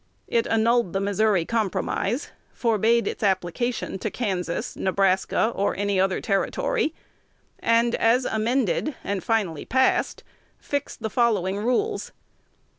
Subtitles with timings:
[0.27, 6.95] It annulled the Missouri Compromise, forbade its application to Kansas, Nebraska, or any other territory,
[7.59, 10.23] and, as amended and finally passed,
[10.57, 12.13] fixed the following rules